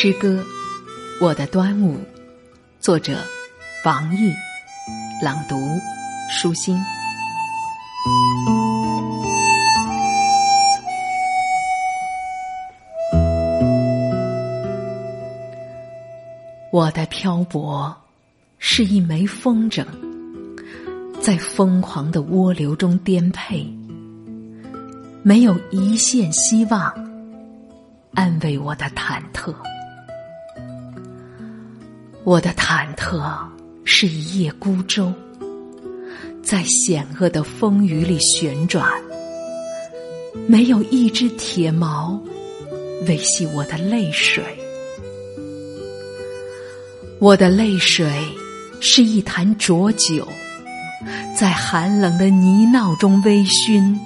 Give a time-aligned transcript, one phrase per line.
[0.00, 0.28] 诗歌
[1.20, 1.96] 《我的端午》，
[2.78, 3.18] 作者
[3.84, 4.32] 王毅，
[5.20, 5.56] 朗读
[6.30, 6.78] 舒心。
[16.70, 17.92] 我的漂泊
[18.60, 19.84] 是一枚风筝，
[21.20, 23.68] 在疯狂的涡流中颠沛，
[25.24, 26.94] 没有一线希望
[28.14, 29.52] 安慰我的忐忑。
[32.28, 33.26] 我的忐忑
[33.84, 35.10] 是一叶孤舟，
[36.42, 38.86] 在险恶的风雨里旋转，
[40.46, 42.20] 没有一只铁锚
[43.06, 44.44] 维系我的泪水。
[47.18, 48.06] 我的泪水
[48.78, 50.28] 是一坛浊酒，
[51.34, 53.98] 在寒冷的泥淖中微醺，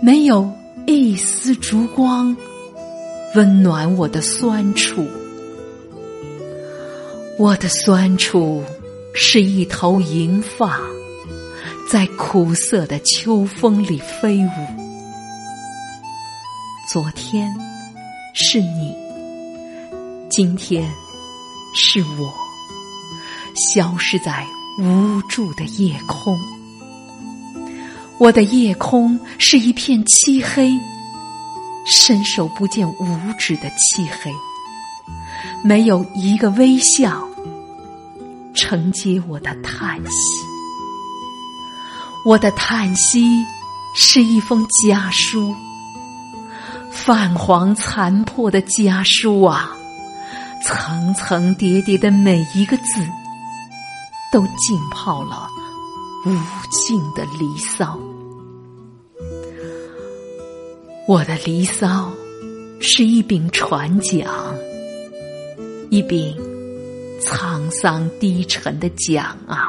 [0.00, 0.48] 没有
[0.86, 2.36] 一丝烛光
[3.34, 5.04] 温暖我的酸楚。
[7.38, 8.64] 我的酸楚
[9.14, 10.80] 是一头银发，
[11.88, 14.50] 在苦涩的秋风里飞舞。
[16.92, 17.54] 昨天
[18.34, 18.92] 是你，
[20.28, 20.90] 今天。
[21.74, 22.32] 是我
[23.54, 24.44] 消失在
[24.80, 26.36] 无助的夜空，
[28.18, 30.72] 我的夜空是一片漆黑，
[31.84, 34.32] 伸手不见五指的漆黑，
[35.62, 37.27] 没有一个微笑
[38.58, 40.44] 承接我的叹息。
[42.24, 43.46] 我的叹息
[43.94, 45.54] 是一封家书，
[46.90, 49.74] 泛黄残破的家书啊。
[50.64, 53.00] 层层叠叠的每一个字，
[54.32, 55.48] 都浸泡了
[56.26, 56.30] 无
[56.68, 57.98] 尽的离骚。
[61.06, 62.10] 我的离骚
[62.80, 64.28] 是一柄船桨，
[65.90, 66.36] 一柄
[67.20, 69.68] 沧桑低沉的桨啊，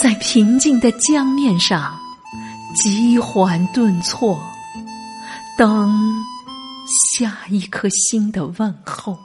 [0.00, 1.98] 在平静的江面上
[2.74, 4.38] 急缓顿挫，
[5.58, 5.94] 等。
[7.16, 9.16] 下一颗心的问候，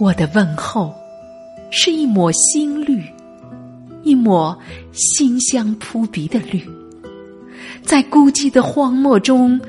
[0.00, 0.92] 我的问候
[1.70, 3.04] 是一抹新绿，
[4.02, 4.58] 一抹
[4.92, 6.68] 馨香扑鼻的绿，
[7.84, 9.60] 在孤寂的荒漠中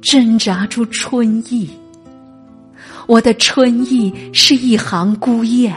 [0.00, 1.68] 挣扎出春意。
[3.06, 5.74] 我的春意是一行孤雁，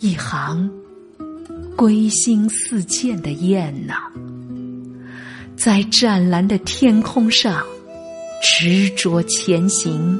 [0.00, 0.68] 一行
[1.76, 3.94] 归心似箭的雁呐。
[5.56, 7.64] 在湛蓝的天空上
[8.42, 10.18] 执着前行，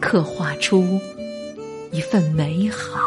[0.00, 1.00] 刻画出
[1.90, 3.00] 一份美好。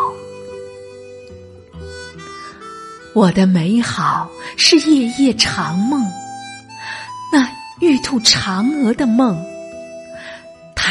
[3.14, 6.06] 我的美好是夜夜长梦，
[7.32, 9.42] 那玉兔嫦娥的梦。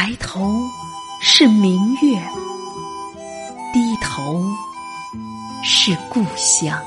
[0.00, 0.54] 抬头
[1.20, 2.22] 是明月，
[3.72, 4.40] 低头
[5.64, 6.80] 是故乡。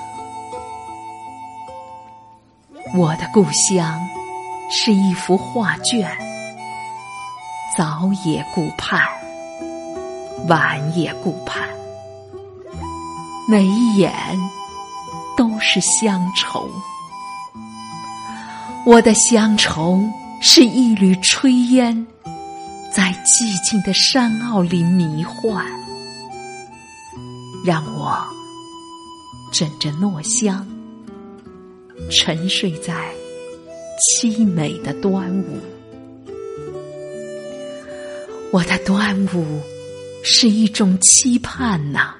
[2.96, 4.00] 我的故乡
[4.70, 6.10] 是一幅画卷，
[7.78, 9.02] 早也顾盼，
[10.48, 11.68] 晚也顾盼，
[13.46, 14.14] 每一眼
[15.36, 16.66] 都是乡愁。
[18.86, 20.02] 我的乡愁
[20.40, 22.08] 是一缕炊烟，
[22.94, 25.66] 在寂静的山坳里迷幻，
[27.66, 28.22] 让我
[29.52, 30.68] 枕着糯香。
[32.10, 33.14] 沉睡在
[34.20, 35.60] 凄美的端午，
[38.52, 39.62] 我的端午
[40.24, 42.14] 是一种期盼呐。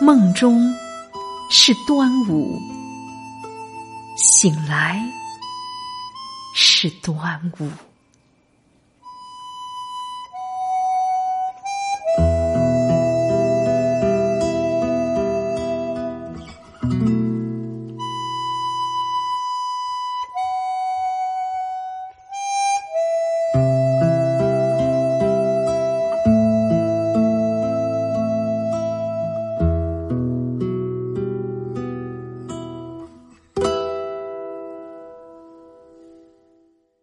[0.00, 0.74] 梦中
[1.50, 2.58] 是端午，
[4.16, 5.02] 醒来
[6.54, 7.68] 是端午。